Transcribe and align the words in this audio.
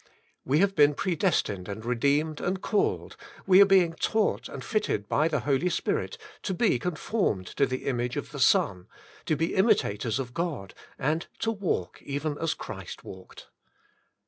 "We 0.43 0.57
have 0.61 0.75
been 0.75 0.95
predes 0.95 1.43
tined 1.43 1.67
and 1.67 1.85
redeemed 1.85 2.41
and 2.41 2.59
called, 2.59 3.15
we 3.45 3.61
are 3.61 3.67
being 3.67 3.93
taught 3.93 4.49
and 4.49 4.65
fitted 4.65 5.07
by 5.07 5.27
the 5.27 5.41
Holy 5.41 5.69
Spirit, 5.69 6.17
to 6.41 6.55
be 6.55 6.79
con 6.79 6.95
formed 6.95 7.45
to 7.57 7.67
the 7.67 7.85
image 7.85 8.17
of 8.17 8.31
the 8.31 8.39
Son, 8.39 8.87
to 9.27 9.35
be 9.35 9.53
imitators 9.53 10.17
of 10.17 10.33
God, 10.33 10.73
and 10.97 11.27
to 11.37 11.51
walk 11.51 12.01
even 12.01 12.35
as 12.39 12.55
Christ 12.55 13.03
walked. 13.03 13.49